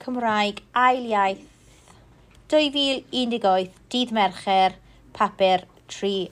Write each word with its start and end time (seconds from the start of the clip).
Cymraeg 0.00 0.62
Ail 0.72 1.04
Iaith 1.10 1.44
2018 2.48 3.68
Dydd 3.92 4.12
Mercher 4.16 4.78
Papur 5.12 5.66
3 5.92 6.30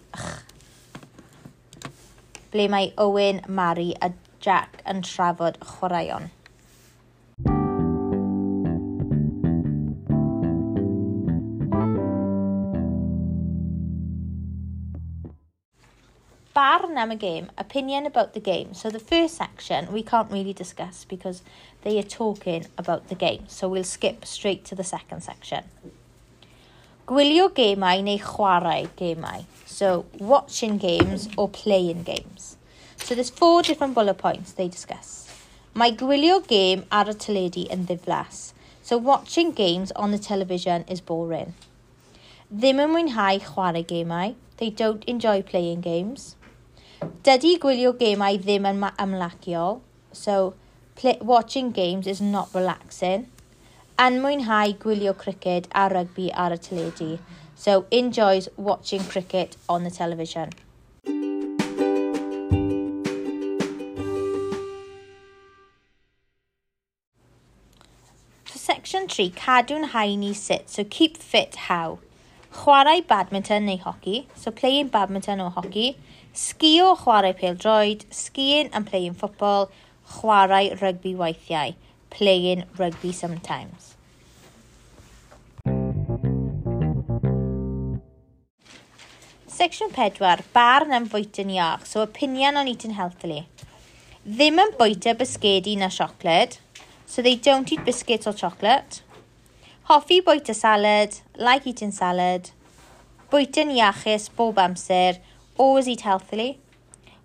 ble 2.54 2.65
mae 2.73 2.89
Owen, 2.96 3.42
Mari 3.49 3.91
a 4.01 4.09
Jack 4.41 4.81
yn 4.88 5.03
trafod 5.04 5.59
chwaraeon. 5.60 6.31
barn 16.55 16.98
am 16.98 17.10
a 17.10 17.16
game, 17.16 17.51
opinion 17.56 18.06
about 18.06 18.34
the 18.34 18.41
game. 18.41 18.74
So 18.74 18.91
the 18.91 18.98
first 18.98 19.36
section 19.36 19.92
we 19.92 20.02
can't 20.02 20.30
really 20.30 20.52
discuss 20.52 21.04
because 21.04 21.42
they 21.82 21.98
are 21.98 22.02
talking 22.02 22.66
about 22.77 23.09
the 23.09 23.14
game. 23.14 23.45
So 23.48 23.68
we'll 23.68 23.84
skip 23.84 24.24
straight 24.24 24.64
to 24.66 24.74
the 24.74 24.84
second 24.84 25.23
section. 25.23 25.64
Gwylio 27.06 27.48
gemau 27.48 28.02
neu 28.02 28.18
chwarae 28.18 28.88
gemau. 28.96 29.45
So 29.64 30.06
watching 30.18 30.78
games 30.78 31.28
or 31.37 31.48
playing 31.48 32.02
games. 32.02 32.56
So 32.96 33.15
there's 33.15 33.30
four 33.30 33.62
different 33.62 33.95
bullet 33.95 34.18
points 34.18 34.52
they 34.52 34.68
discuss. 34.68 35.32
Mae 35.74 35.92
gwylio 35.92 36.46
game 36.46 36.84
ar 36.90 37.06
y 37.06 37.15
teledu 37.15 37.65
yn 37.70 37.87
ddiflas. 37.87 38.52
So 38.82 38.98
watching 38.98 39.52
games 39.52 39.92
on 39.92 40.10
the 40.10 40.18
television 40.18 40.84
is 40.88 41.01
boring. 41.01 41.54
Ddim 42.52 42.82
yn 42.84 42.92
mwynhau 42.96 43.38
chwarae 43.46 43.84
gemau. 43.87 44.34
They 44.59 44.70
don't 44.70 45.04
enjoy 45.04 45.42
playing 45.42 45.82
games. 45.82 46.34
Dydy 46.98 47.52
gwylio 47.62 47.93
gemau 47.95 48.38
ddim 48.43 48.65
yn 48.66 48.80
amlaciol, 48.98 49.77
so 50.12 50.55
play, 50.97 51.19
watching 51.21 51.71
games 51.71 52.09
is 52.09 52.21
not 52.21 52.49
relaxing. 52.55 53.29
Yn 54.02 54.18
mwynhau 54.23 54.73
gwylio 54.82 55.13
cricket 55.16 55.68
a 55.74 55.85
rugby 55.93 56.32
ar 56.32 56.57
y 56.57 56.59
teledu, 56.65 57.18
so 57.55 57.85
enjoys 57.93 58.49
watching 58.57 59.05
cricket 59.05 59.57
on 59.68 59.85
the 59.85 59.90
television. 59.90 60.51
For 68.45 68.59
section 68.59 69.07
3, 69.07 69.31
cadw'n 69.31 69.91
haini 69.95 70.35
sut, 70.35 70.69
so 70.69 70.83
keep 70.83 71.17
fit 71.17 71.55
how 71.71 72.01
chwarae 72.53 73.07
badminton 73.07 73.67
neu 73.67 73.79
hoci, 73.79 74.27
so 74.35 74.51
playing 74.51 74.89
badminton 74.89 75.41
or 75.41 75.51
hoci, 75.51 75.97
sgio 76.35 76.97
chwarae 76.97 77.35
pêl-droed, 77.39 78.05
skiing 78.11 78.71
and 78.73 78.87
playing 78.87 79.15
football, 79.15 79.71
chwarae 80.15 80.81
rugby 80.81 81.15
weithiau, 81.15 81.75
playing 82.11 82.65
rugby 82.79 83.13
sometimes. 83.13 83.95
Section 89.47 89.91
4, 89.91 90.45
barn 90.53 90.93
am 90.93 91.09
fwyta'n 91.11 91.49
iach, 91.51 91.85
so 91.85 92.01
opinion 92.03 92.57
on 92.57 92.69
eating 92.69 92.93
healthily. 92.95 93.41
Ddim 94.23 94.61
yn 94.62 94.71
bwyta 94.79 95.17
bisgedi 95.19 95.75
na 95.81 95.89
siocled, 95.91 96.59
so 97.07 97.23
they 97.23 97.35
don't 97.35 97.73
eat 97.73 97.85
biscuits 97.85 98.27
or 98.27 98.33
chocolate. 98.33 99.03
Hoffi 99.89 100.20
bwyta 100.20 100.55
salad, 100.55 101.14
like 101.39 101.67
eating 101.67 101.92
salad. 101.92 102.50
Bwyta'n 103.33 103.70
iachus 103.72 104.28
bob 104.36 104.58
amser, 104.61 105.17
always 105.56 105.89
eat 105.89 106.03
healthily. 106.03 106.58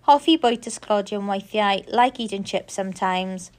Hoffi 0.08 0.38
bwyta 0.40 0.72
sglodion 0.72 1.28
weithiau, 1.28 1.84
like 1.92 2.18
eating 2.18 2.42
chips 2.42 2.72
sometimes. 2.80 3.50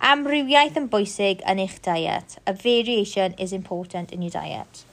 Amrywiaeth 0.00 0.80
yn 0.80 0.88
bwysig 0.88 1.44
yn 1.44 1.60
eich 1.60 1.76
diet. 1.84 2.38
A 2.46 2.54
variation 2.54 3.36
is 3.36 3.52
important 3.52 4.10
in 4.10 4.22
your 4.22 4.32
diet. 4.32 4.86